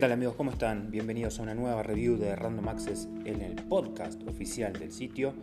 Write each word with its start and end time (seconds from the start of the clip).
tal 0.00 0.12
amigos? 0.12 0.34
¿Cómo 0.34 0.50
están? 0.50 0.90
Bienvenidos 0.90 1.38
a 1.38 1.42
una 1.42 1.54
nueva 1.54 1.82
review 1.82 2.16
de 2.16 2.34
Random 2.34 2.66
Access 2.68 3.06
en 3.26 3.42
el 3.42 3.56
podcast 3.56 4.26
oficial 4.26 4.72
del 4.72 4.92
sitio. 4.92 5.34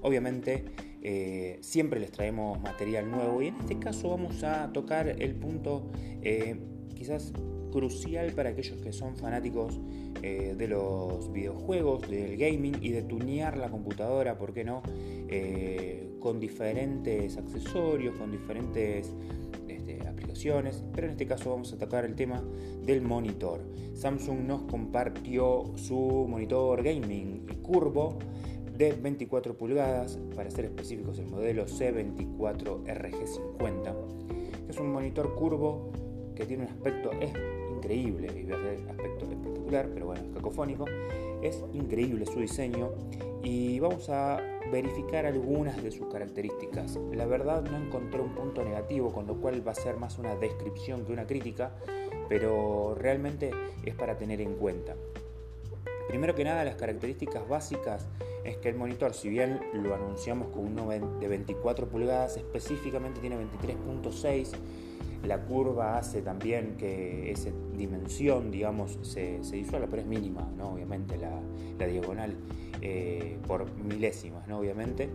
Obviamente 0.00 0.64
eh, 1.02 1.58
siempre 1.60 2.00
les 2.00 2.12
traemos 2.12 2.58
material 2.62 3.10
nuevo 3.10 3.42
y 3.42 3.48
en 3.48 3.56
este 3.56 3.78
caso 3.78 4.08
vamos 4.08 4.42
a 4.42 4.72
tocar 4.72 5.06
el 5.06 5.34
punto 5.34 5.90
eh, 6.22 6.58
quizás 6.94 7.34
crucial 7.70 8.32
para 8.32 8.48
aquellos 8.48 8.80
que 8.80 8.90
son 8.94 9.18
fanáticos 9.18 9.78
eh, 10.22 10.54
de 10.56 10.66
los 10.66 11.30
videojuegos, 11.30 12.08
del 12.08 12.38
gaming 12.38 12.78
y 12.80 12.92
de 12.92 13.02
tunear 13.02 13.58
la 13.58 13.68
computadora, 13.68 14.38
¿por 14.38 14.54
qué 14.54 14.64
no? 14.64 14.82
con 16.20 16.40
diferentes 16.40 17.36
accesorios, 17.36 18.16
con 18.16 18.32
diferentes 18.32 19.12
pero 20.94 21.06
en 21.06 21.12
este 21.12 21.26
caso 21.26 21.50
vamos 21.50 21.72
a 21.72 21.78
tocar 21.78 22.04
el 22.04 22.14
tema 22.14 22.42
del 22.84 23.00
monitor. 23.02 23.60
Samsung 23.94 24.40
nos 24.40 24.62
compartió 24.62 25.72
su 25.76 26.26
monitor 26.28 26.82
gaming 26.82 27.46
curvo 27.62 28.18
de 28.76 28.92
24 28.92 29.56
pulgadas, 29.56 30.18
para 30.34 30.50
ser 30.50 30.64
específicos 30.66 31.18
el 31.18 31.28
modelo 31.28 31.64
C24RG50. 31.66 33.94
Es 34.68 34.78
un 34.78 34.92
monitor 34.92 35.34
curvo 35.34 35.90
que 36.36 36.46
tiene 36.46 36.64
un 36.64 36.70
aspecto 36.70 37.10
es 37.20 37.32
increíble, 37.74 38.28
y 38.28 38.52
aspecto 38.88 39.24
espectacular, 39.24 39.88
pero 39.92 40.06
bueno, 40.06 40.22
es 40.22 40.34
cacofónico. 40.34 40.84
Es 41.42 41.62
increíble 41.72 42.26
su 42.26 42.40
diseño 42.40 42.92
y 43.42 43.78
vamos 43.78 44.08
a 44.08 44.40
verificar 44.72 45.26
algunas 45.26 45.82
de 45.82 45.90
sus 45.90 46.06
características. 46.08 46.98
La 47.12 47.26
verdad 47.26 47.62
no 47.62 47.76
encontré 47.76 48.20
un 48.20 48.34
punto 48.34 48.64
negativo, 48.64 49.12
con 49.12 49.26
lo 49.26 49.40
cual 49.40 49.66
va 49.66 49.72
a 49.72 49.74
ser 49.74 49.96
más 49.96 50.18
una 50.18 50.34
descripción 50.36 51.04
que 51.04 51.12
una 51.12 51.26
crítica, 51.26 51.72
pero 52.28 52.94
realmente 52.94 53.50
es 53.84 53.94
para 53.94 54.16
tener 54.16 54.40
en 54.40 54.54
cuenta. 54.54 54.94
Primero 56.08 56.34
que 56.34 56.44
nada, 56.44 56.64
las 56.64 56.76
características 56.76 57.48
básicas 57.48 58.06
es 58.44 58.56
que 58.58 58.68
el 58.68 58.76
monitor, 58.76 59.12
si 59.12 59.28
bien 59.28 59.60
lo 59.72 59.94
anunciamos 59.94 60.48
con 60.48 60.66
uno 60.66 60.88
de 60.88 61.28
24 61.28 61.88
pulgadas, 61.88 62.36
específicamente 62.36 63.20
tiene 63.20 63.36
23.6 63.36 64.54
la 65.24 65.42
curva 65.42 65.98
hace 65.98 66.22
también 66.22 66.76
que 66.76 67.30
esa 67.30 67.50
dimensión, 67.76 68.50
digamos, 68.50 68.98
se, 69.02 69.42
se 69.42 69.56
disuelva, 69.56 69.88
pero 69.88 70.02
es 70.02 70.08
mínima, 70.08 70.48
¿no? 70.56 70.74
Obviamente 70.74 71.16
la, 71.18 71.86
diagonal 71.86 72.34
eh, 72.82 73.38
por 73.46 73.66
milésimas, 73.82 74.46
¿no? 74.48 74.58
Obviamente. 74.58 75.08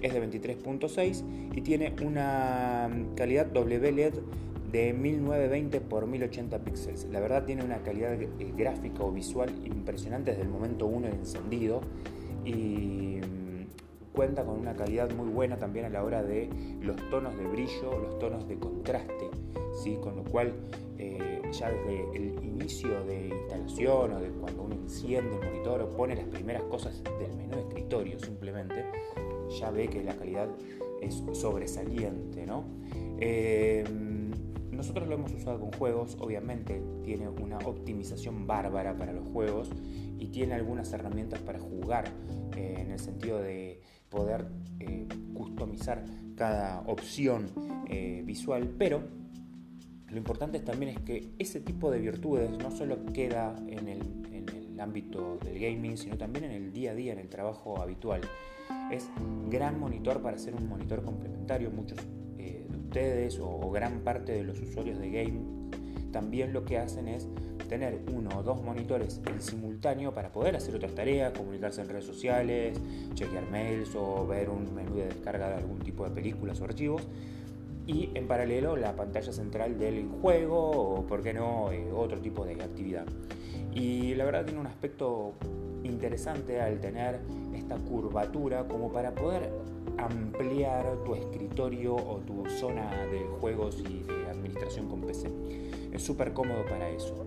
Es 0.00 0.14
de 0.14 0.22
23.6 0.22 1.24
y 1.56 1.60
tiene 1.62 1.92
una 2.04 2.88
calidad 3.16 3.48
WLED 3.52 4.14
de 4.70 4.92
1920 4.92 5.76
x 5.78 6.08
1080 6.08 6.58
píxeles. 6.60 7.08
La 7.10 7.18
verdad 7.18 7.44
tiene 7.44 7.64
una 7.64 7.78
calidad 7.78 8.16
gráfica 8.56 9.02
o 9.02 9.10
visual 9.10 9.50
impresionante 9.64 10.30
desde 10.30 10.44
el 10.44 10.50
momento 10.50 10.86
1 10.86 11.08
de 11.08 11.14
encendido 11.14 11.80
y 12.44 13.18
cuenta 14.08 14.44
con 14.44 14.58
una 14.58 14.74
calidad 14.74 15.10
muy 15.12 15.28
buena 15.28 15.58
también 15.58 15.86
a 15.86 15.88
la 15.88 16.04
hora 16.04 16.22
de 16.22 16.48
los 16.80 16.96
tonos 17.10 17.36
de 17.36 17.46
brillo, 17.46 17.98
los 17.98 18.18
tonos 18.18 18.48
de 18.48 18.58
contraste, 18.58 19.30
¿sí? 19.82 19.98
con 20.00 20.16
lo 20.16 20.24
cual 20.24 20.54
eh, 20.98 21.42
ya 21.52 21.70
desde 21.70 22.16
el 22.16 22.44
inicio 22.44 23.04
de 23.04 23.28
instalación 23.28 24.12
o 24.12 24.20
de 24.20 24.30
cuando 24.30 24.62
uno 24.62 24.74
enciende 24.74 25.36
el 25.36 25.44
monitor 25.44 25.82
o 25.82 25.90
pone 25.90 26.16
las 26.16 26.26
primeras 26.26 26.62
cosas 26.64 27.02
del 27.18 27.34
menú 27.36 27.56
de 27.56 27.62
escritorio 27.62 28.18
simplemente, 28.18 28.84
ya 29.58 29.70
ve 29.70 29.88
que 29.88 30.02
la 30.02 30.14
calidad 30.16 30.48
es 31.00 31.22
sobresaliente. 31.32 32.46
¿no? 32.46 32.64
Eh, 33.20 33.84
nosotros 34.78 35.08
lo 35.08 35.14
hemos 35.14 35.32
usado 35.32 35.58
con 35.58 35.72
juegos, 35.72 36.16
obviamente 36.20 36.80
tiene 37.02 37.28
una 37.28 37.58
optimización 37.58 38.46
bárbara 38.46 38.96
para 38.96 39.12
los 39.12 39.26
juegos 39.26 39.70
y 40.20 40.28
tiene 40.28 40.54
algunas 40.54 40.92
herramientas 40.92 41.40
para 41.40 41.58
jugar 41.58 42.04
eh, 42.56 42.76
en 42.78 42.92
el 42.92 43.00
sentido 43.00 43.40
de 43.40 43.80
poder 44.08 44.46
eh, 44.80 45.06
customizar 45.34 46.04
cada 46.36 46.80
opción 46.86 47.50
eh, 47.88 48.22
visual, 48.24 48.74
pero 48.78 49.02
lo 50.08 50.16
importante 50.16 50.60
también 50.60 50.96
es 50.96 51.00
que 51.00 51.34
ese 51.38 51.60
tipo 51.60 51.90
de 51.90 51.98
virtudes 51.98 52.50
no 52.58 52.70
solo 52.70 53.04
queda 53.12 53.54
en 53.66 53.88
el, 53.88 54.00
ámbito 54.80 55.38
del 55.44 55.58
gaming, 55.58 55.96
sino 55.96 56.16
también 56.16 56.44
en 56.44 56.52
el 56.52 56.72
día 56.72 56.92
a 56.92 56.94
día, 56.94 57.12
en 57.12 57.18
el 57.18 57.28
trabajo 57.28 57.82
habitual. 57.82 58.20
Es 58.92 59.10
gran 59.50 59.80
monitor 59.80 60.22
para 60.22 60.38
ser 60.38 60.54
un 60.54 60.68
monitor 60.68 61.02
complementario. 61.02 61.72
Muchos 61.72 61.98
eh, 62.38 62.64
de 62.70 62.76
ustedes 62.78 63.40
o, 63.40 63.72
gran 63.72 64.04
parte 64.04 64.30
de 64.30 64.44
los 64.44 64.60
usuarios 64.60 65.00
de 65.00 65.10
game 65.10 65.57
también 66.12 66.52
lo 66.52 66.64
que 66.64 66.78
hacen 66.78 67.08
es 67.08 67.26
tener 67.68 68.00
uno 68.12 68.30
o 68.38 68.42
dos 68.42 68.62
monitores 68.62 69.20
en 69.26 69.40
simultáneo 69.42 70.14
para 70.14 70.32
poder 70.32 70.56
hacer 70.56 70.74
otras 70.74 70.94
tareas, 70.94 71.32
comunicarse 71.32 71.82
en 71.82 71.88
redes 71.88 72.04
sociales, 72.04 72.78
chequear 73.14 73.48
mails 73.50 73.94
o 73.94 74.26
ver 74.26 74.48
un 74.48 74.74
menú 74.74 74.96
de 74.96 75.06
descarga 75.06 75.48
de 75.48 75.54
algún 75.56 75.78
tipo 75.80 76.04
de 76.04 76.10
películas 76.10 76.60
o 76.60 76.64
archivos. 76.64 77.02
Y 77.86 78.10
en 78.14 78.26
paralelo 78.26 78.76
la 78.76 78.94
pantalla 78.94 79.32
central 79.32 79.78
del 79.78 80.06
juego 80.20 80.70
o, 80.70 81.06
por 81.06 81.22
qué 81.22 81.32
no, 81.32 81.72
eh, 81.72 81.90
otro 81.94 82.20
tipo 82.20 82.44
de 82.44 82.52
actividad. 82.52 83.06
Y 83.74 84.14
la 84.14 84.24
verdad 84.24 84.44
tiene 84.44 84.60
un 84.60 84.66
aspecto 84.66 85.34
interesante 85.84 86.60
al 86.60 86.80
tener 86.80 87.20
esta 87.54 87.76
curvatura 87.76 88.66
como 88.66 88.92
para 88.92 89.14
poder 89.14 89.50
ampliar 89.96 91.02
tu 91.04 91.14
escritorio 91.14 91.94
o 91.94 92.18
tu 92.18 92.48
zona 92.48 92.90
de 93.06 93.20
juegos 93.40 93.82
y 93.88 94.02
de 94.02 94.30
administración 94.30 94.88
con 94.88 95.00
PC. 95.02 95.28
Es 95.92 96.02
súper 96.02 96.32
cómodo 96.32 96.64
para 96.66 96.88
eso 96.90 97.26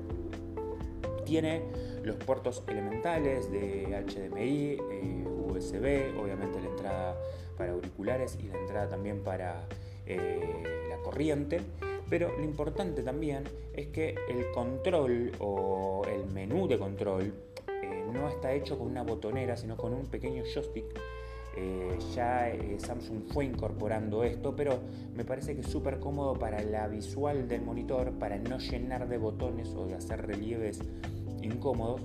tiene 1.31 1.61
los 2.03 2.17
puertos 2.17 2.61
elementales 2.67 3.49
de 3.49 3.85
HDMI, 4.05 4.77
eh, 4.91 5.25
USB, 5.47 6.19
obviamente 6.19 6.59
la 6.59 6.67
entrada 6.67 7.17
para 7.57 7.72
auriculares 7.72 8.38
y 8.38 8.49
la 8.49 8.59
entrada 8.59 8.89
también 8.89 9.23
para 9.23 9.66
eh, 10.05 10.85
la 10.89 10.97
corriente. 10.97 11.61
Pero 12.09 12.38
lo 12.38 12.44
importante 12.44 13.01
también 13.01 13.45
es 13.73 13.88
que 13.88 14.16
el 14.27 14.51
control 14.51 15.31
o 15.39 16.01
el 16.05 16.25
menú 16.25 16.67
de 16.67 16.78
control 16.78 17.33
eh, 17.81 18.05
no 18.11 18.28
está 18.28 18.51
hecho 18.51 18.78
con 18.78 18.88
una 18.88 19.03
botonera, 19.03 19.55
sino 19.55 19.78
con 19.78 19.93
un 19.93 20.07
pequeño 20.07 20.43
joystick 20.43 20.83
ya 22.16 22.51
Samsung 22.78 23.23
fue 23.31 23.45
incorporando 23.45 24.23
esto, 24.23 24.56
pero 24.56 24.79
me 25.16 25.25
parece 25.25 25.56
que 25.56 25.62
es 25.62 25.67
súper 25.67 26.00
cómodo 26.00 26.34
para 26.35 26.62
la 26.63 26.88
visual 26.88 27.47
del 27.47 27.62
monitor, 27.62 28.12
para 28.13 28.38
no 28.38 28.57
llenar 28.57 29.07
de 29.07 29.17
botones 29.17 29.69
o 29.75 29.85
de 29.85 29.95
hacer 29.95 30.25
relieves 30.25 30.79
incómodos, 31.41 32.01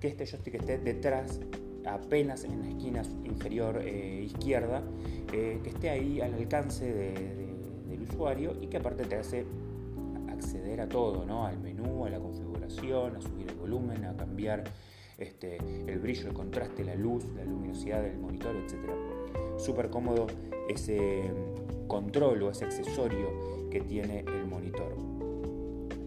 que 0.00 0.08
este 0.08 0.26
joystick 0.26 0.54
esté 0.54 0.78
detrás, 0.78 1.40
apenas 1.84 2.44
en 2.44 2.60
la 2.60 2.68
esquina 2.68 3.02
inferior 3.24 3.80
eh, 3.82 4.24
izquierda, 4.24 4.82
eh, 5.32 5.60
que 5.62 5.70
esté 5.70 5.90
ahí 5.90 6.20
al 6.20 6.34
alcance 6.34 6.92
del 6.92 8.02
usuario 8.02 8.56
y 8.60 8.66
que 8.66 8.76
aparte 8.76 9.04
te 9.04 9.16
hace 9.16 9.46
acceder 10.28 10.80
a 10.80 10.88
todo, 10.88 11.24
¿no? 11.24 11.46
al 11.46 11.58
menú, 11.58 12.04
a 12.04 12.10
la 12.10 12.18
configuración, 12.18 13.16
a 13.16 13.20
subir 13.20 13.48
el 13.48 13.56
volumen, 13.56 14.04
a 14.04 14.16
cambiar 14.16 14.64
este, 15.18 15.58
el 15.86 15.98
brillo, 15.98 16.28
el 16.28 16.34
contraste, 16.34 16.84
la 16.84 16.94
luz, 16.94 17.24
la 17.34 17.44
luminosidad 17.44 18.02
del 18.02 18.18
monitor, 18.18 18.54
etc. 18.56 18.74
Súper 19.58 19.90
cómodo 19.90 20.26
ese 20.68 21.30
control 21.86 22.42
o 22.42 22.50
ese 22.50 22.64
accesorio 22.64 23.68
que 23.70 23.80
tiene 23.80 24.20
el 24.20 24.46
monitor. 24.46 24.96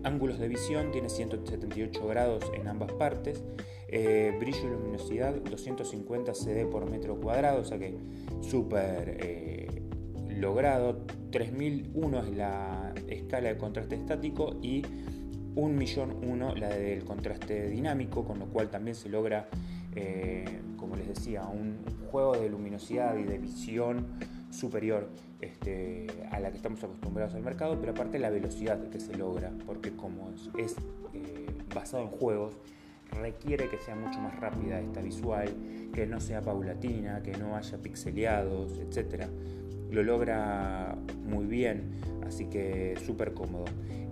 Ángulos 0.03 0.39
de 0.39 0.47
visión 0.47 0.91
tiene 0.91 1.09
178 1.09 2.07
grados 2.07 2.43
en 2.53 2.67
ambas 2.67 2.91
partes. 2.93 3.43
Eh, 3.89 4.35
brillo 4.39 4.67
y 4.67 4.71
luminosidad 4.71 5.33
250 5.33 6.33
CD 6.35 6.65
por 6.65 6.89
metro 6.89 7.19
cuadrado, 7.19 7.61
o 7.61 7.65
sea 7.65 7.79
que 7.79 7.95
súper 8.41 9.17
eh, 9.19 9.81
logrado. 10.29 11.05
3001 11.31 12.19
es 12.19 12.37
la 12.37 12.93
escala 13.07 13.49
de 13.49 13.57
contraste 13.57 13.95
estático 13.95 14.57
y 14.61 14.83
1.001 15.59 16.55
la 16.57 16.69
del 16.69 17.03
contraste 17.03 17.69
dinámico, 17.69 18.25
con 18.25 18.39
lo 18.39 18.45
cual 18.47 18.69
también 18.69 18.95
se 18.95 19.09
logra, 19.09 19.47
eh, 19.95 20.59
como 20.77 20.95
les 20.95 21.07
decía, 21.07 21.45
un 21.45 21.77
juego 22.11 22.37
de 22.37 22.49
luminosidad 22.49 23.17
y 23.17 23.23
de 23.23 23.37
visión 23.37 24.07
superior 24.51 25.09
este, 25.41 26.07
a 26.31 26.39
la 26.39 26.51
que 26.51 26.57
estamos 26.57 26.83
acostumbrados 26.83 27.35
al 27.35 27.43
mercado, 27.43 27.79
pero 27.79 27.93
aparte 27.93 28.19
la 28.19 28.29
velocidad 28.29 28.89
que 28.89 28.99
se 28.99 29.15
logra, 29.15 29.51
porque 29.65 29.95
como 29.95 30.31
es, 30.57 30.75
eh, 31.13 31.45
basado 31.73 32.03
en 32.03 32.09
juegos, 32.09 32.57
requiere 33.11 33.69
que 33.69 33.77
sea 33.77 33.95
mucho 33.95 34.19
más 34.19 34.37
rápida 34.39 34.79
esta 34.79 35.01
visual, 35.01 35.49
que 35.93 36.05
no 36.05 36.19
sea 36.19 36.41
paulatina, 36.41 37.23
que 37.23 37.31
no 37.37 37.55
haya 37.55 37.77
pixeleados, 37.77 38.79
etc. 38.79 39.27
Lo 39.91 40.03
logra 40.03 40.95
muy 41.25 41.45
bien, 41.45 41.91
así 42.25 42.45
que 42.45 42.95
súper 43.05 43.33
cómodo. 43.33 43.65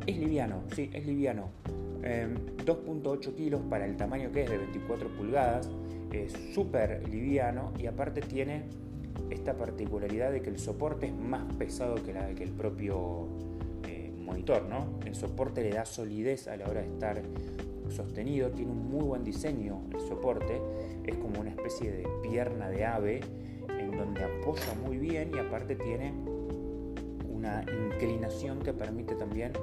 Es 0.07 0.17
liviano, 0.17 0.63
sí, 0.73 0.89
es 0.93 1.05
liviano. 1.05 1.49
2.8 2.01 3.27
em, 3.27 3.35
kilos 3.35 3.61
para 3.69 3.85
el 3.85 3.97
tamaño 3.97 4.31
que 4.31 4.43
es 4.43 4.49
de 4.49 4.57
24 4.57 5.09
pulgadas, 5.09 5.69
es 6.13 6.31
súper 6.53 7.07
liviano 7.09 7.73
y 7.77 7.87
aparte 7.87 8.21
tiene 8.21 8.63
esta 9.29 9.57
particularidad 9.57 10.31
de 10.31 10.41
que 10.41 10.49
el 10.49 10.59
soporte 10.59 11.07
es 11.07 11.13
más 11.13 11.43
pesado 11.55 11.95
que, 11.95 12.11
el 12.41 12.51
propio 12.51 13.27
eh, 13.85 14.13
monitor, 14.17 14.63
¿no? 14.63 14.97
El 15.05 15.13
soporte 15.13 15.61
le 15.61 15.71
da 15.71 15.85
solidez 15.85 16.47
a 16.47 16.55
la 16.55 16.69
hora 16.69 16.81
de 16.81 16.87
estar 16.87 17.21
sostenido, 17.89 18.49
tiene 18.51 18.71
un 18.71 18.89
muy 18.89 19.03
buen 19.03 19.25
diseño 19.25 19.81
el 19.93 19.99
soporte, 19.99 20.61
es 21.05 21.15
como 21.15 21.41
una 21.41 21.49
especie 21.49 21.91
de 21.91 22.07
pierna 22.21 22.69
de 22.69 22.85
ave 22.85 23.19
en 23.77 23.91
donde 23.91 24.23
apoya 24.23 24.73
muy 24.85 24.97
bien 24.97 25.31
y 25.35 25.37
aparte 25.37 25.75
tiene 25.75 26.13
una 27.47 27.63
inclinación 27.93 28.59
que 28.59 28.73
permite 28.73 29.15
también 29.15 29.53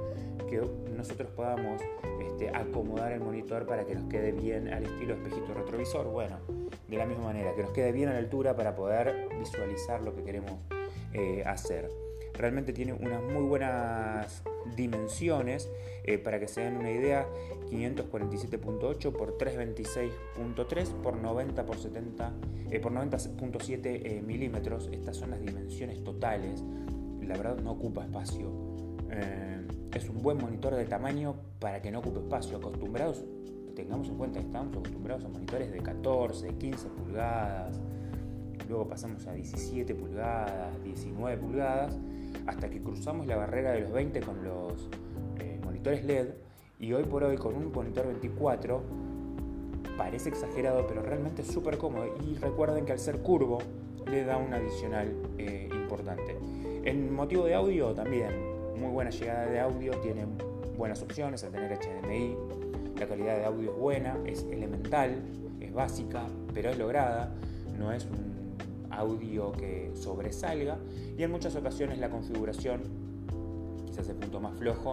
que 0.49 0.61
nosotros 0.95 1.29
podamos 1.35 1.81
este, 2.21 2.49
acomodar 2.49 3.11
el 3.11 3.19
monitor 3.19 3.65
para 3.65 3.85
que 3.85 3.95
nos 3.95 4.09
quede 4.09 4.31
bien 4.31 4.67
al 4.67 4.83
estilo 4.83 5.15
espejito 5.15 5.53
retrovisor. 5.53 6.07
Bueno, 6.07 6.37
de 6.87 6.97
la 6.97 7.05
misma 7.05 7.25
manera, 7.25 7.53
que 7.55 7.63
nos 7.63 7.71
quede 7.71 7.91
bien 7.91 8.09
a 8.09 8.13
la 8.13 8.19
altura 8.19 8.55
para 8.55 8.75
poder 8.75 9.29
visualizar 9.39 10.01
lo 10.01 10.15
que 10.15 10.23
queremos 10.23 10.53
eh, 11.13 11.43
hacer. 11.45 11.89
Realmente 12.33 12.73
tiene 12.73 12.93
unas 12.93 13.21
muy 13.23 13.43
buenas 13.43 14.43
dimensiones. 14.75 15.69
Eh, 16.03 16.19
para 16.19 16.39
que 16.39 16.47
se 16.47 16.61
den 16.61 16.77
una 16.77 16.91
idea, 16.91 17.27
547.8 17.71 19.11
por 19.11 19.37
326.3 19.39 20.87
por 21.01 21.15
90 21.17 21.65
por 21.65 21.77
70 21.77 22.33
eh, 22.69 22.79
por 22.79 22.91
90.7 22.91 24.21
milímetros. 24.21 24.89
Estas 24.91 25.17
son 25.17 25.31
las 25.31 25.41
dimensiones 25.41 26.03
totales. 26.03 26.63
La 27.27 27.37
verdad 27.37 27.57
no 27.57 27.71
ocupa 27.71 28.03
espacio. 28.03 28.51
es 29.93 30.09
un 30.09 30.21
buen 30.21 30.37
monitor 30.37 30.75
de 30.75 30.85
tamaño 30.85 31.35
para 31.59 31.81
que 31.81 31.91
no 31.91 31.99
ocupe 31.99 32.19
espacio. 32.19 32.57
Acostumbrados, 32.57 33.23
tengamos 33.75 34.07
en 34.09 34.17
cuenta 34.17 34.39
que 34.39 34.45
estamos 34.45 34.75
acostumbrados 34.75 35.23
a 35.25 35.29
monitores 35.29 35.71
de 35.71 35.79
14, 35.79 36.47
15 36.57 36.87
pulgadas 36.89 37.79
luego 38.69 38.87
pasamos 38.87 39.25
a 39.27 39.33
17 39.33 39.95
pulgadas, 39.95 40.83
19 40.83 41.37
pulgadas, 41.37 41.97
hasta 42.47 42.69
que 42.69 42.81
cruzamos 42.81 43.27
la 43.27 43.35
barrera 43.35 43.71
de 43.71 43.81
los 43.81 43.91
20 43.91 44.19
con 44.21 44.43
los 44.43 44.89
eh, 45.39 45.59
monitores 45.63 46.05
LED 46.05 46.29
y 46.79 46.93
hoy 46.93 47.03
por 47.03 47.23
hoy 47.23 47.37
con 47.37 47.55
un 47.55 47.71
monitor 47.71 48.07
24 48.07 48.81
parece 49.97 50.29
exagerado 50.29 50.85
pero 50.87 51.01
realmente 51.01 51.41
es 51.41 51.47
súper 51.47 51.77
cómodo 51.77 52.05
y 52.25 52.35
recuerden 52.35 52.85
que 52.85 52.91
al 52.91 52.99
ser 52.99 53.19
curvo 53.19 53.59
le 54.09 54.25
da 54.25 54.37
un 54.37 54.53
adicional 54.53 55.15
eh, 55.37 55.69
importante. 55.71 56.37
En 56.85 57.13
motivo 57.13 57.45
de 57.45 57.55
audio 57.55 57.93
también, 57.93 58.29
muy 58.79 58.91
buena 58.91 59.09
llegada 59.09 59.47
de 59.47 59.59
audio, 59.59 59.91
tiene 60.01 60.25
buenas 60.77 61.01
opciones 61.01 61.43
al 61.43 61.51
tener 61.51 61.75
HDMI, 61.79 62.35
la 62.99 63.07
calidad 63.07 63.37
de 63.37 63.45
audio 63.45 63.71
es 63.71 63.77
buena, 63.77 64.17
es 64.25 64.43
elemental, 64.43 65.19
es 65.59 65.73
básica, 65.73 66.27
pero 66.53 66.69
es 66.69 66.77
lograda, 66.77 67.33
no 67.77 67.91
es 67.91 68.05
un 68.05 68.55
audio 68.91 69.51
que 69.53 69.91
sobresalga. 69.95 70.77
Y 71.17 71.23
en 71.23 71.31
muchas 71.31 71.55
ocasiones 71.55 71.97
la 71.97 72.09
configuración, 72.09 72.83
quizás 73.87 74.07
el 74.07 74.15
punto 74.17 74.39
más 74.39 74.55
flojo, 74.55 74.91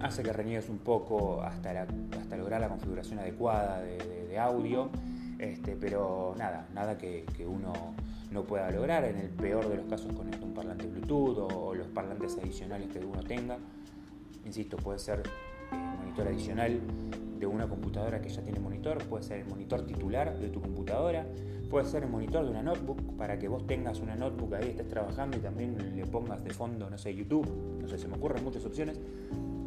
hace 0.00 0.22
que 0.22 0.34
reniegues 0.34 0.68
un 0.68 0.78
poco 0.78 1.42
hasta, 1.42 1.86
hasta 2.20 2.36
lograr 2.36 2.60
la 2.60 2.68
configuración 2.68 3.18
adecuada 3.20 3.80
de, 3.80 4.38
audio, 4.38 4.90
este, 5.38 5.76
pero 5.76 6.34
nada, 6.38 6.68
nada 6.72 6.96
que, 6.96 7.24
uno 7.46 7.72
no 8.30 8.44
pueda 8.44 8.70
lograr, 8.70 9.04
en 9.04 9.16
el 9.16 9.28
peor 9.28 9.68
de 9.68 9.76
los 9.76 9.86
casos 9.86 10.12
con 10.12 10.28
un 10.28 10.54
parlante 10.54 10.86
Bluetooth 10.86 11.38
o, 11.52 11.74
los 11.74 11.88
parlantes 11.88 12.36
adicionales 12.40 12.88
que 12.88 12.98
uno 12.98 13.22
tenga. 13.22 13.58
Insisto, 14.44 14.76
puede 14.76 14.98
ser 14.98 15.22
eh, 15.72 15.76
monitor 15.98 16.28
adicional 16.28 16.80
de 17.38 17.46
una 17.46 17.68
computadora 17.68 18.20
que 18.20 18.28
ya 18.28 18.42
tiene 18.42 18.60
monitor, 18.60 18.98
puede 19.04 19.24
ser 19.24 19.40
el 19.40 19.46
monitor 19.46 19.86
titular 19.86 20.38
de 20.38 20.48
tu 20.48 20.60
computadora, 20.60 21.26
puede 21.70 21.86
ser 21.86 22.02
el 22.02 22.10
monitor 22.10 22.44
de 22.44 22.50
una 22.50 22.62
notebook 22.62 23.16
para 23.16 23.38
que 23.38 23.48
vos 23.48 23.66
tengas 23.66 24.00
una 24.00 24.14
notebook 24.14 24.54
ahí, 24.54 24.70
estés 24.70 24.88
trabajando 24.88 25.38
y 25.38 25.40
también 25.40 25.96
le 25.96 26.06
pongas 26.06 26.44
de 26.44 26.50
fondo, 26.50 26.90
no 26.90 26.98
sé, 26.98 27.14
YouTube, 27.14 27.48
no 27.80 27.88
sé, 27.88 27.96
se 27.96 28.08
me 28.08 28.16
ocurren 28.16 28.44
muchas 28.44 28.64
opciones, 28.66 29.00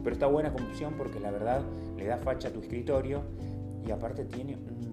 pero 0.03 0.13
está 0.13 0.27
buena 0.27 0.51
como 0.51 0.67
opción 0.67 0.93
porque 0.97 1.19
la 1.19 1.31
verdad 1.31 1.63
le 1.97 2.05
da 2.05 2.17
facha 2.17 2.49
a 2.49 2.51
tu 2.51 2.59
escritorio 2.59 3.23
y 3.87 3.91
aparte 3.91 4.25
tiene 4.25 4.55
un, 4.55 4.92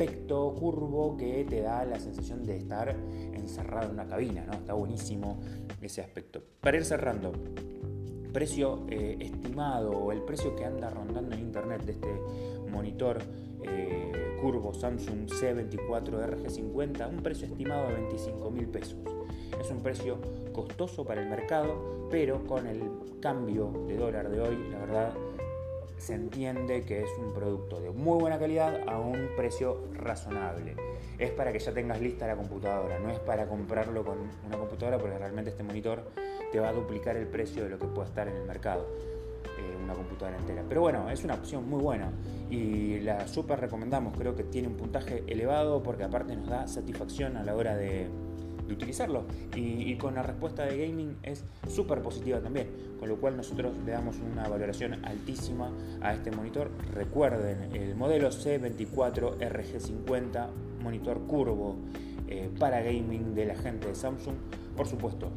aspecto 0.00 0.54
curvo 0.58 1.14
que 1.14 1.44
te 1.44 1.60
da 1.60 1.84
la 1.84 2.00
sensación 2.00 2.42
de 2.46 2.56
estar 2.56 2.96
encerrado 3.34 3.88
en 3.88 3.92
una 3.92 4.06
cabina, 4.06 4.46
¿no? 4.46 4.54
Está 4.54 4.72
buenísimo 4.72 5.38
ese 5.82 6.00
aspecto. 6.00 6.42
Para 6.62 6.78
ir 6.78 6.86
cerrando, 6.86 7.32
precio 8.32 8.86
eh, 8.88 9.18
estimado 9.20 9.90
o 9.90 10.10
el 10.10 10.22
precio 10.22 10.56
que 10.56 10.64
anda 10.64 10.88
rondando 10.88 11.34
en 11.34 11.42
internet 11.42 11.82
de 11.82 11.92
este 11.92 12.08
monitor 12.70 13.18
eh, 13.62 14.38
curvo 14.40 14.72
Samsung 14.72 15.26
C24RG50, 15.26 17.10
un 17.10 17.22
precio 17.22 17.46
estimado 17.46 17.88
de 17.88 17.94
25 17.96 18.50
mil 18.50 18.68
pesos. 18.68 18.96
Es 19.60 19.70
un 19.70 19.82
precio 19.82 20.16
costoso 20.54 21.04
para 21.04 21.20
el 21.20 21.28
mercado, 21.28 22.08
pero 22.10 22.46
con 22.46 22.66
el 22.66 22.80
cambio 23.20 23.70
de 23.86 23.98
dólar 23.98 24.30
de 24.30 24.40
hoy, 24.40 24.56
la 24.70 24.78
verdad, 24.78 25.12
se 26.00 26.14
entiende 26.14 26.82
que 26.82 27.02
es 27.02 27.10
un 27.18 27.32
producto 27.32 27.80
de 27.80 27.90
muy 27.90 28.18
buena 28.18 28.38
calidad 28.38 28.88
a 28.88 28.98
un 28.98 29.30
precio 29.36 29.88
razonable. 29.94 30.74
Es 31.18 31.30
para 31.30 31.52
que 31.52 31.58
ya 31.58 31.72
tengas 31.72 32.00
lista 32.00 32.26
la 32.26 32.36
computadora, 32.36 32.98
no 32.98 33.10
es 33.10 33.18
para 33.20 33.46
comprarlo 33.46 34.04
con 34.04 34.18
una 34.46 34.56
computadora 34.58 34.98
porque 34.98 35.18
realmente 35.18 35.50
este 35.50 35.62
monitor 35.62 36.10
te 36.50 36.58
va 36.58 36.70
a 36.70 36.72
duplicar 36.72 37.16
el 37.16 37.26
precio 37.26 37.64
de 37.64 37.70
lo 37.70 37.78
que 37.78 37.86
puede 37.86 38.08
estar 38.08 38.26
en 38.28 38.36
el 38.36 38.44
mercado 38.44 38.86
eh, 39.44 39.76
una 39.82 39.94
computadora 39.94 40.38
entera. 40.38 40.64
Pero 40.68 40.80
bueno, 40.80 41.10
es 41.10 41.22
una 41.22 41.34
opción 41.34 41.68
muy 41.68 41.82
buena 41.82 42.10
y 42.48 43.00
la 43.00 43.28
super 43.28 43.60
recomendamos. 43.60 44.16
Creo 44.16 44.34
que 44.34 44.44
tiene 44.44 44.68
un 44.68 44.76
puntaje 44.76 45.24
elevado 45.26 45.82
porque 45.82 46.04
aparte 46.04 46.34
nos 46.34 46.48
da 46.48 46.66
satisfacción 46.66 47.36
a 47.36 47.44
la 47.44 47.54
hora 47.54 47.76
de, 47.76 48.08
utilizarlo. 48.74 49.24
Y, 49.54 49.94
con 49.96 50.14
la 50.14 50.22
respuesta 50.22 50.64
de 50.64 50.86
gaming 50.86 51.16
es 51.22 51.44
súper 51.68 52.00
positiva 52.00 52.40
también, 52.40 52.68
con 52.98 53.06
lo 53.08 53.16
cual 53.16 53.36
nosotros 53.36 53.74
le 53.84 53.92
damos 53.92 54.16
una 54.18 54.48
valoración 54.48 55.04
altísima 55.04 55.70
a 56.00 56.14
este 56.14 56.30
monitor. 56.30 56.70
Recuerden, 56.94 57.74
el 57.74 57.94
modelo 57.96 58.30
C24RG50, 58.30 60.46
monitor 60.82 61.20
curvo 61.26 61.76
eh, 62.28 62.48
para 62.58 62.80
gaming 62.80 63.34
de 63.34 63.44
la 63.46 63.56
gente 63.56 63.88
de 63.88 63.94
Samsung. 63.94 64.36
Por 64.76 64.86
supuesto, 64.86 65.30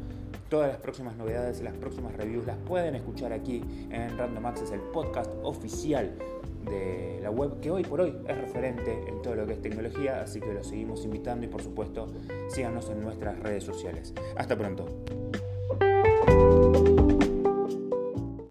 Todas 0.48 0.68
las 0.68 0.78
próximas 0.78 1.16
novedades, 1.16 1.62
las 1.62 1.74
próximas 1.74 2.14
reviews 2.14 2.46
las 2.46 2.58
pueden 2.58 2.94
escuchar 2.94 3.32
aquí 3.32 3.62
en 3.90 4.16
Random 4.16 4.46
Access, 4.46 4.70
el 4.72 4.80
podcast 4.80 5.30
oficial 5.42 6.16
de 6.64 7.20
la 7.22 7.30
web 7.30 7.60
que 7.60 7.70
hoy 7.70 7.82
por 7.82 8.00
hoy 8.00 8.14
es 8.28 8.38
referente 8.38 9.04
en 9.06 9.22
todo 9.22 9.34
lo 9.34 9.46
que 9.46 9.54
es 9.54 9.62
tecnología, 9.62 10.22
así 10.22 10.40
que 10.40 10.52
los 10.52 10.66
seguimos 10.66 11.04
invitando 11.04 11.46
y 11.46 11.48
por 11.48 11.62
supuesto 11.62 12.08
síganos 12.48 12.88
en 12.90 13.00
nuestras 13.00 13.38
redes 13.40 13.64
sociales. 13.64 14.14
Hasta 14.36 14.56
pronto. 14.56 14.86